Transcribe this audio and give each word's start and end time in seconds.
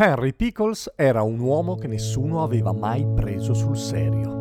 Henry 0.00 0.32
Pickles 0.32 0.92
era 0.94 1.22
un 1.22 1.40
uomo 1.40 1.74
che 1.74 1.88
nessuno 1.88 2.44
aveva 2.44 2.72
mai 2.72 3.04
preso 3.16 3.52
sul 3.52 3.76
serio. 3.76 4.36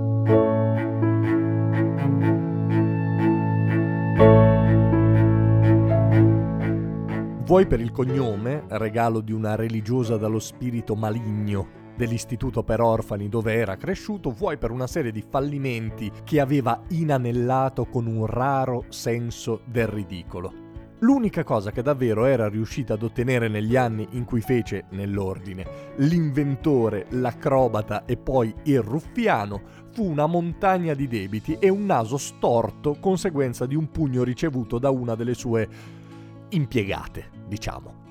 Vuoi 7.44 7.66
per 7.66 7.80
il 7.80 7.90
cognome, 7.90 8.66
regalo 8.68 9.20
di 9.20 9.32
una 9.32 9.56
religiosa 9.56 10.16
dallo 10.18 10.38
spirito 10.38 10.94
maligno 10.94 11.86
dell'istituto 11.96 12.62
per 12.62 12.80
orfani 12.80 13.28
dove 13.28 13.56
era 13.56 13.78
cresciuto, 13.78 14.30
vuoi 14.30 14.60
per 14.60 14.70
una 14.70 14.86
serie 14.86 15.12
di 15.12 15.26
fallimenti 15.28 16.12
che 16.24 16.40
aveva 16.40 16.84
inanellato 16.90 17.86
con 17.86 18.06
un 18.06 18.28
raro 18.28 18.86
senso 18.90 19.62
del 19.66 19.88
ridicolo. 19.88 20.67
L'unica 21.02 21.44
cosa 21.44 21.70
che 21.70 21.84
davvero 21.84 22.26
era 22.26 22.50
riuscita 22.50 22.96
ad 22.96 23.04
ottenere 23.04 23.48
negli 23.48 23.76
anni 23.76 24.08
in 24.12 24.26
cui 24.26 24.42
fece, 24.42 24.86
nell'ordine, 24.92 25.94
l'inventore, 25.98 27.06
l'acrobata 27.10 28.06
e 28.06 28.18
poi 28.18 28.52
il 28.64 28.82
ruffiano, 28.82 29.62
fu 29.92 30.10
una 30.10 30.26
montagna 30.26 30.96
di 30.96 31.08
debiti 31.08 31.56
e 31.60 31.70
un 31.70 31.86
naso 31.86 32.18
storto 32.18 32.98
conseguenza 33.00 33.68
di 33.68 33.76
un 33.76 33.92
pugno 33.92 34.24
ricevuto 34.24 34.80
da 34.80 34.90
una 34.90 35.14
delle 35.14 35.36
sue 35.36 35.70
impiegate, 36.50 37.30
diciamo. 37.48 38.06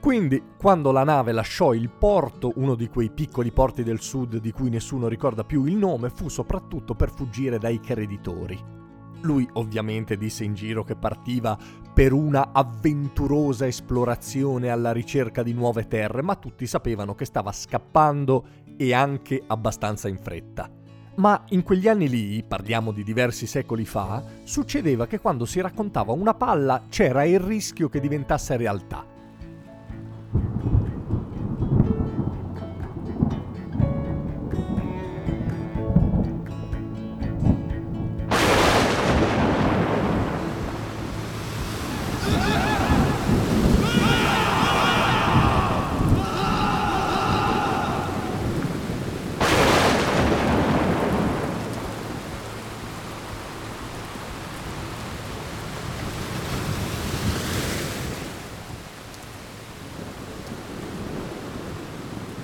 Quindi, 0.00 0.40
quando 0.56 0.92
la 0.92 1.02
nave 1.02 1.32
lasciò 1.32 1.74
il 1.74 1.90
porto, 1.90 2.52
uno 2.56 2.76
di 2.76 2.88
quei 2.88 3.10
piccoli 3.10 3.50
porti 3.50 3.82
del 3.82 4.00
sud 4.00 4.38
di 4.38 4.52
cui 4.52 4.70
nessuno 4.70 5.08
ricorda 5.08 5.42
più 5.42 5.64
il 5.64 5.74
nome, 5.74 6.10
fu 6.10 6.28
soprattutto 6.28 6.94
per 6.94 7.10
fuggire 7.10 7.58
dai 7.58 7.80
creditori. 7.80 8.79
Lui 9.22 9.48
ovviamente 9.54 10.16
disse 10.16 10.44
in 10.44 10.54
giro 10.54 10.82
che 10.82 10.96
partiva 10.96 11.58
per 11.92 12.12
una 12.12 12.50
avventurosa 12.52 13.66
esplorazione 13.66 14.70
alla 14.70 14.92
ricerca 14.92 15.42
di 15.42 15.52
nuove 15.52 15.86
terre, 15.86 16.22
ma 16.22 16.36
tutti 16.36 16.66
sapevano 16.66 17.14
che 17.14 17.24
stava 17.24 17.52
scappando 17.52 18.44
e 18.76 18.94
anche 18.94 19.42
abbastanza 19.46 20.08
in 20.08 20.18
fretta. 20.18 20.70
Ma 21.16 21.44
in 21.48 21.62
quegli 21.62 21.88
anni 21.88 22.08
lì, 22.08 22.42
parliamo 22.42 22.92
di 22.92 23.04
diversi 23.04 23.46
secoli 23.46 23.84
fa, 23.84 24.24
succedeva 24.44 25.06
che 25.06 25.20
quando 25.20 25.44
si 25.44 25.60
raccontava 25.60 26.12
una 26.12 26.32
palla 26.32 26.84
c'era 26.88 27.24
il 27.24 27.40
rischio 27.40 27.90
che 27.90 28.00
diventasse 28.00 28.56
realtà. 28.56 29.04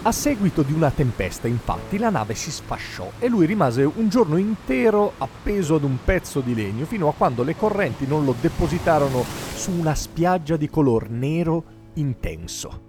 A 0.07 0.13
seguito 0.13 0.63
di 0.63 0.73
una 0.73 0.93
tempesta, 0.93 1.49
infatti, 1.49 1.99
la 1.99 2.11
nave 2.11 2.37
si 2.37 2.53
sfasciò 2.53 3.11
e 3.19 3.27
lui 3.27 3.45
rimase 3.45 3.83
un 3.83 4.09
giorno 4.09 4.37
intero 4.37 5.15
appeso 5.19 5.75
ad 5.75 5.83
un 5.83 5.99
pezzo 6.05 6.39
di 6.39 6.55
legno 6.55 6.85
fino 6.85 7.09
a 7.09 7.13
quando 7.13 7.43
le 7.43 7.57
correnti 7.57 8.07
non 8.07 8.25
lo 8.25 8.33
depositarono 8.41 9.25
su 9.57 9.73
una 9.73 9.97
spiaggia 9.97 10.57
di 10.57 10.71
color 10.71 11.11
nero 11.11 11.65
intenso. 11.95 12.83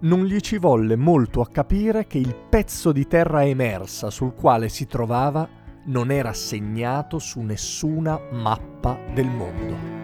Non 0.00 0.26
gli 0.26 0.38
ci 0.40 0.58
volle 0.58 0.96
molto 0.96 1.40
a 1.40 1.48
capire 1.48 2.06
che 2.06 2.18
il 2.18 2.34
pezzo 2.34 2.92
di 2.92 3.06
terra 3.06 3.46
emersa 3.46 4.10
sul 4.10 4.34
quale 4.34 4.68
si 4.68 4.86
trovava 4.86 5.48
non 5.86 6.10
era 6.10 6.34
segnato 6.34 7.18
su 7.18 7.40
nessuna 7.40 8.20
mappa 8.32 8.98
del 9.14 9.30
mondo. 9.30 9.99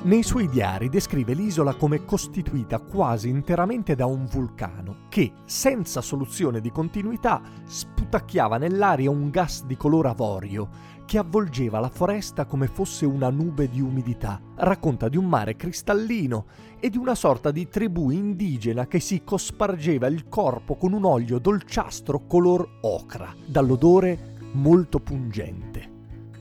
Nei 0.00 0.22
suoi 0.22 0.48
diari 0.48 0.88
descrive 0.88 1.34
l'isola 1.34 1.74
come 1.74 2.04
costituita 2.04 2.78
quasi 2.78 3.28
interamente 3.28 3.96
da 3.96 4.06
un 4.06 4.26
vulcano 4.26 5.06
che, 5.08 5.32
senza 5.44 6.00
soluzione 6.00 6.60
di 6.60 6.70
continuità, 6.70 7.42
sputacchiava 7.64 8.58
nell'aria 8.58 9.10
un 9.10 9.28
gas 9.28 9.64
di 9.64 9.76
color 9.76 10.06
avorio 10.06 10.68
che 11.04 11.18
avvolgeva 11.18 11.80
la 11.80 11.88
foresta 11.88 12.44
come 12.44 12.68
fosse 12.68 13.06
una 13.06 13.28
nube 13.28 13.68
di 13.68 13.80
umidità. 13.80 14.40
Racconta 14.54 15.08
di 15.08 15.16
un 15.16 15.26
mare 15.26 15.56
cristallino 15.56 16.46
e 16.78 16.90
di 16.90 16.96
una 16.96 17.16
sorta 17.16 17.50
di 17.50 17.68
tribù 17.68 18.10
indigena 18.10 18.86
che 18.86 19.00
si 19.00 19.24
cospargeva 19.24 20.06
il 20.06 20.28
corpo 20.28 20.76
con 20.76 20.92
un 20.92 21.04
olio 21.04 21.40
dolciastro 21.40 22.24
color 22.26 22.78
ocra, 22.82 23.34
dall'odore 23.44 24.36
molto 24.52 25.00
pungente. 25.00 25.97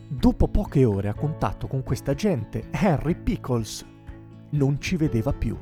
Dopo 0.09 0.47
poche 0.47 0.85
ore 0.85 1.09
a 1.09 1.13
contatto 1.13 1.67
con 1.67 1.83
questa 1.83 2.13
gente, 2.13 2.69
Henry 2.71 3.13
Pickles 3.13 3.85
non 4.51 4.79
ci 4.79 4.95
vedeva 4.95 5.33
più. 5.33 5.57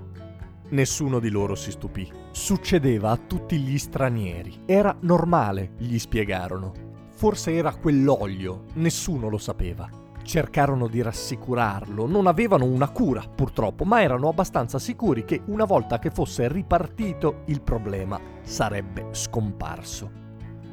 Nessuno 0.69 1.17
di 1.17 1.29
loro 1.29 1.55
si 1.55 1.71
stupì. 1.71 2.07
Succedeva 2.29 3.09
a 3.09 3.17
tutti 3.17 3.57
gli 3.57 3.75
stranieri. 3.79 4.61
Era 4.67 4.95
normale, 4.99 5.71
gli 5.79 5.97
spiegarono. 5.97 6.73
Forse 7.15 7.55
era 7.55 7.73
quell'olio, 7.73 8.65
nessuno 8.73 9.29
lo 9.29 9.39
sapeva. 9.39 9.89
Cercarono 10.21 10.87
di 10.87 11.01
rassicurarlo, 11.01 12.05
non 12.05 12.27
avevano 12.27 12.65
una 12.65 12.89
cura 12.89 13.23
purtroppo, 13.23 13.83
ma 13.83 14.03
erano 14.03 14.27
abbastanza 14.27 14.77
sicuri 14.77 15.25
che 15.25 15.41
una 15.45 15.65
volta 15.65 15.97
che 15.97 16.11
fosse 16.11 16.47
ripartito 16.47 17.41
il 17.45 17.61
problema 17.61 18.19
sarebbe 18.43 19.07
scomparso. 19.09 20.24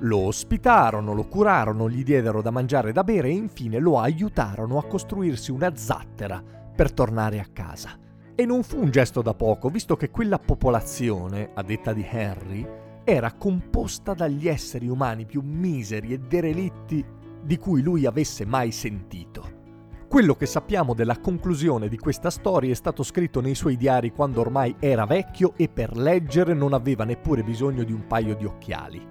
Lo 0.04 0.18
ospitarono, 0.18 1.12
lo 1.12 1.28
curarono, 1.28 1.88
gli 1.88 2.02
diedero 2.02 2.42
da 2.42 2.50
mangiare 2.50 2.90
e 2.90 2.92
da 2.92 3.04
bere 3.04 3.28
e 3.28 3.32
infine 3.32 3.78
lo 3.78 4.00
aiutarono 4.00 4.78
a 4.78 4.84
costruirsi 4.84 5.52
una 5.52 5.76
zattera 5.76 6.42
per 6.74 6.92
tornare 6.92 7.38
a 7.38 7.46
casa. 7.52 7.96
E 8.34 8.44
non 8.44 8.64
fu 8.64 8.80
un 8.80 8.90
gesto 8.90 9.22
da 9.22 9.34
poco, 9.34 9.68
visto 9.68 9.94
che 9.94 10.10
quella 10.10 10.40
popolazione, 10.40 11.50
a 11.54 11.62
detta 11.62 11.92
di 11.92 12.04
Henry, 12.08 12.66
era 13.04 13.32
composta 13.32 14.12
dagli 14.12 14.48
esseri 14.48 14.88
umani 14.88 15.24
più 15.24 15.40
miseri 15.40 16.12
e 16.12 16.18
derelitti 16.18 17.04
di 17.40 17.56
cui 17.56 17.80
lui 17.80 18.04
avesse 18.04 18.44
mai 18.44 18.72
sentito. 18.72 19.60
Quello 20.08 20.34
che 20.34 20.46
sappiamo 20.46 20.94
della 20.94 21.20
conclusione 21.20 21.88
di 21.88 21.96
questa 21.96 22.30
storia 22.30 22.72
è 22.72 22.74
stato 22.74 23.04
scritto 23.04 23.40
nei 23.40 23.54
suoi 23.54 23.76
diari 23.76 24.10
quando 24.10 24.40
ormai 24.40 24.74
era 24.80 25.06
vecchio 25.06 25.52
e 25.56 25.68
per 25.68 25.96
leggere 25.96 26.54
non 26.54 26.72
aveva 26.72 27.04
neppure 27.04 27.44
bisogno 27.44 27.84
di 27.84 27.92
un 27.92 28.06
paio 28.08 28.34
di 28.34 28.44
occhiali. 28.44 29.10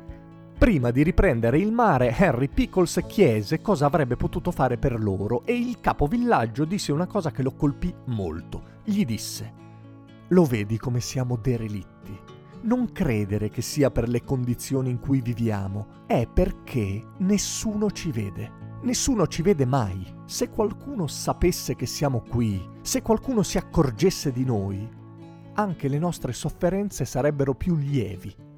Prima 0.61 0.91
di 0.91 1.01
riprendere 1.01 1.57
il 1.57 1.71
mare, 1.71 2.15
Henry 2.15 2.47
Pickles 2.47 3.03
chiese 3.07 3.62
cosa 3.62 3.88
avrebbe 3.88 4.15
potuto 4.15 4.51
fare 4.51 4.77
per 4.77 5.01
loro 5.01 5.44
e 5.44 5.57
il 5.57 5.80
capovillaggio 5.80 6.65
disse 6.65 6.91
una 6.91 7.07
cosa 7.07 7.31
che 7.31 7.41
lo 7.41 7.56
colpì 7.56 7.91
molto. 8.06 8.62
Gli 8.83 9.03
disse: 9.03 9.51
Lo 10.27 10.44
vedi 10.44 10.77
come 10.77 11.00
siamo 11.00 11.36
derelitti. 11.36 12.15
Non 12.62 12.91
credere 12.91 13.50
che 13.50 13.63
sia 13.63 13.89
per 13.89 14.07
le 14.07 14.24
condizioni 14.24 14.91
in 14.91 15.00
cui 15.00 15.19
viviamo, 15.19 16.03
è 16.06 16.27
perché 16.31 17.07
nessuno 17.18 17.89
ci 17.89 18.12
vede. 18.12 18.51
Nessuno 18.83 19.25
ci 19.25 19.41
vede 19.41 19.65
mai. 19.65 20.06
Se 20.25 20.51
qualcuno 20.51 21.07
sapesse 21.07 21.75
che 21.75 21.88
siamo 21.88 22.21
qui, 22.30 22.63
se 22.83 23.01
qualcuno 23.01 23.41
si 23.41 23.57
accorgesse 23.57 24.31
di 24.31 24.45
noi, 24.45 24.88
anche 25.56 25.88
le 25.88 25.97
nostre 25.97 26.33
sofferenze 26.33 27.03
sarebbero 27.03 27.56
più 27.56 27.75
lievi 27.75 28.50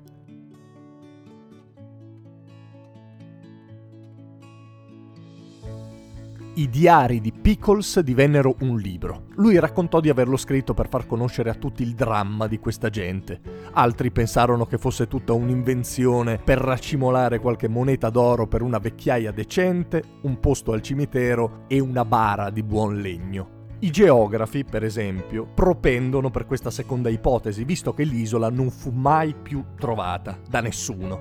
I 6.55 6.69
diari 6.69 7.19
di 7.19 7.31
Pickles 7.31 7.99
divennero 8.01 8.57
un 8.59 8.77
libro. 8.77 9.23
Lui 9.37 9.57
raccontò 9.57 9.99
di 9.99 10.09
averlo 10.09 10.37
scritto 10.37 10.75
per 10.75 10.87
far 10.87 11.07
conoscere 11.07 11.49
a 11.49 11.55
tutti 11.55 11.81
il 11.81 11.95
dramma 11.95 12.45
di 12.45 12.59
questa 12.59 12.91
gente. 12.91 13.41
Altri 13.71 14.11
pensarono 14.11 14.67
che 14.67 14.77
fosse 14.77 15.07
tutta 15.07 15.33
un'invenzione 15.33 16.37
per 16.37 16.59
racimolare 16.59 17.39
qualche 17.39 17.67
moneta 17.67 18.11
d'oro 18.11 18.45
per 18.45 18.61
una 18.61 18.77
vecchiaia 18.77 19.31
decente, 19.31 20.03
un 20.21 20.39
posto 20.39 20.73
al 20.73 20.83
cimitero 20.83 21.63
e 21.67 21.79
una 21.79 22.05
bara 22.05 22.51
di 22.51 22.61
buon 22.61 22.97
legno. 22.97 23.61
I 23.79 23.89
geografi, 23.89 24.63
per 24.63 24.83
esempio, 24.83 25.47
propendono 25.51 26.29
per 26.29 26.45
questa 26.45 26.69
seconda 26.69 27.09
ipotesi, 27.09 27.63
visto 27.63 27.95
che 27.95 28.03
l'isola 28.03 28.51
non 28.51 28.69
fu 28.69 28.91
mai 28.91 29.33
più 29.33 29.63
trovata 29.75 30.37
da 30.47 30.61
nessuno. 30.61 31.19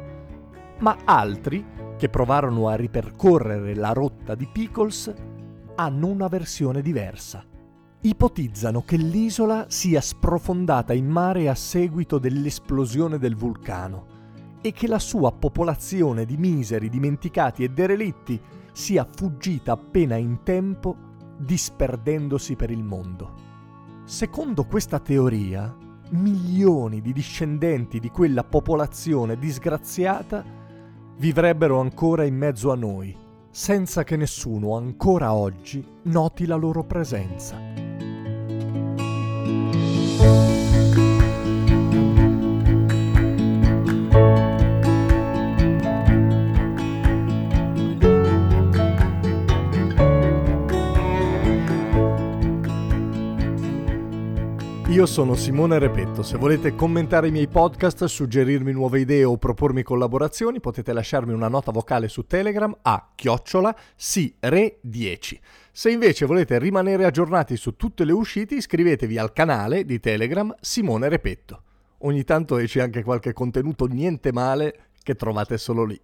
Ma 0.80 0.98
altri 1.06 1.64
che 2.02 2.08
provarono 2.08 2.66
a 2.66 2.74
ripercorrere 2.74 3.76
la 3.76 3.92
rotta 3.92 4.34
di 4.34 4.48
Pickles 4.50 5.14
hanno 5.76 6.08
una 6.08 6.26
versione 6.26 6.82
diversa. 6.82 7.44
Ipotizzano 8.00 8.82
che 8.84 8.96
l'isola 8.96 9.66
sia 9.68 10.00
sprofondata 10.00 10.94
in 10.94 11.06
mare 11.06 11.48
a 11.48 11.54
seguito 11.54 12.18
dell'esplosione 12.18 13.18
del 13.18 13.36
vulcano 13.36 14.06
e 14.60 14.72
che 14.72 14.88
la 14.88 14.98
sua 14.98 15.30
popolazione 15.30 16.24
di 16.24 16.36
miseri 16.36 16.88
dimenticati 16.88 17.62
e 17.62 17.68
derelitti 17.68 18.40
sia 18.72 19.06
fuggita 19.08 19.70
appena 19.70 20.16
in 20.16 20.42
tempo 20.42 20.96
disperdendosi 21.38 22.56
per 22.56 22.72
il 22.72 22.82
mondo. 22.82 23.34
Secondo 24.02 24.64
questa 24.64 24.98
teoria, 24.98 25.72
milioni 26.10 27.00
di 27.00 27.12
discendenti 27.12 28.00
di 28.00 28.10
quella 28.10 28.42
popolazione 28.42 29.38
disgraziata 29.38 30.61
vivrebbero 31.16 31.80
ancora 31.80 32.24
in 32.24 32.36
mezzo 32.36 32.70
a 32.70 32.76
noi, 32.76 33.16
senza 33.50 34.04
che 34.04 34.16
nessuno 34.16 34.76
ancora 34.76 35.32
oggi 35.32 35.84
noti 36.04 36.46
la 36.46 36.56
loro 36.56 36.84
presenza. 36.84 37.56
Io 54.92 55.06
sono 55.06 55.36
Simone 55.36 55.78
Repetto, 55.78 56.22
se 56.22 56.36
volete 56.36 56.74
commentare 56.74 57.28
i 57.28 57.30
miei 57.30 57.48
podcast, 57.48 58.04
suggerirmi 58.04 58.72
nuove 58.72 59.00
idee 59.00 59.24
o 59.24 59.38
propormi 59.38 59.82
collaborazioni 59.82 60.60
potete 60.60 60.92
lasciarmi 60.92 61.32
una 61.32 61.48
nota 61.48 61.72
vocale 61.72 62.08
su 62.08 62.26
Telegram 62.26 62.76
a 62.82 63.12
chiocciola 63.14 63.74
sire10. 63.98 65.38
Se 65.72 65.90
invece 65.90 66.26
volete 66.26 66.58
rimanere 66.58 67.06
aggiornati 67.06 67.56
su 67.56 67.74
tutte 67.74 68.04
le 68.04 68.12
uscite 68.12 68.56
iscrivetevi 68.56 69.16
al 69.16 69.32
canale 69.32 69.86
di 69.86 69.98
Telegram 69.98 70.54
Simone 70.60 71.08
Repetto. 71.08 71.62
Ogni 72.00 72.22
tanto 72.24 72.58
esce 72.58 72.82
anche 72.82 73.02
qualche 73.02 73.32
contenuto 73.32 73.86
niente 73.86 74.30
male 74.30 74.88
che 75.02 75.14
trovate 75.14 75.56
solo 75.56 75.84
lì. 75.84 75.98